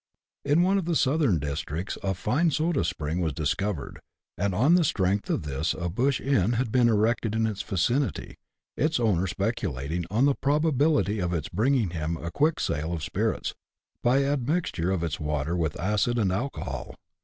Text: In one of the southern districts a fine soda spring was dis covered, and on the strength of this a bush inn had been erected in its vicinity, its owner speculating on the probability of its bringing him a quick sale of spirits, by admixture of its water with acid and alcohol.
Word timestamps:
In 0.43 0.63
one 0.63 0.79
of 0.79 0.85
the 0.85 0.95
southern 0.95 1.37
districts 1.37 1.95
a 2.01 2.15
fine 2.15 2.49
soda 2.49 2.83
spring 2.83 3.21
was 3.21 3.33
dis 3.33 3.53
covered, 3.53 3.99
and 4.35 4.55
on 4.55 4.73
the 4.73 4.83
strength 4.83 5.29
of 5.29 5.43
this 5.43 5.75
a 5.75 5.89
bush 5.89 6.19
inn 6.19 6.53
had 6.53 6.71
been 6.71 6.89
erected 6.89 7.35
in 7.35 7.45
its 7.45 7.61
vicinity, 7.61 8.39
its 8.75 8.99
owner 8.99 9.27
speculating 9.27 10.05
on 10.09 10.25
the 10.25 10.33
probability 10.33 11.19
of 11.19 11.35
its 11.35 11.49
bringing 11.49 11.91
him 11.91 12.17
a 12.17 12.31
quick 12.31 12.59
sale 12.59 12.93
of 12.93 13.03
spirits, 13.03 13.53
by 14.01 14.23
admixture 14.23 14.89
of 14.89 15.03
its 15.03 15.19
water 15.19 15.55
with 15.55 15.79
acid 15.79 16.17
and 16.17 16.31
alcohol. 16.31 16.95